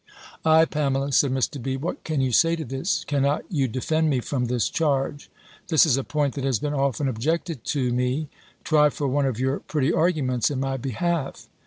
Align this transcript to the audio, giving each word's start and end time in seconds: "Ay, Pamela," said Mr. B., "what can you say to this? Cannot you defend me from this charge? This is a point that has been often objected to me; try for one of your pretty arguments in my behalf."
"Ay, 0.43 0.65
Pamela," 0.65 1.11
said 1.11 1.29
Mr. 1.31 1.61
B., 1.61 1.77
"what 1.77 2.03
can 2.03 2.21
you 2.21 2.31
say 2.31 2.55
to 2.55 2.65
this? 2.65 3.03
Cannot 3.03 3.43
you 3.51 3.67
defend 3.67 4.09
me 4.09 4.19
from 4.19 4.45
this 4.45 4.67
charge? 4.67 5.29
This 5.67 5.85
is 5.85 5.95
a 5.95 6.03
point 6.03 6.33
that 6.33 6.43
has 6.43 6.57
been 6.57 6.73
often 6.73 7.07
objected 7.07 7.63
to 7.65 7.93
me; 7.93 8.27
try 8.63 8.89
for 8.89 9.07
one 9.07 9.27
of 9.27 9.39
your 9.39 9.59
pretty 9.59 9.93
arguments 9.93 10.49
in 10.49 10.59
my 10.59 10.75
behalf." 10.75 11.47